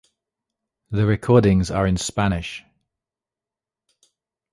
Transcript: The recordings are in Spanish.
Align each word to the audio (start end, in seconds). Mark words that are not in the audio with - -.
The 0.89 1.05
recordings 1.05 1.69
are 1.69 1.85
in 1.85 1.95
Spanish. 1.95 2.63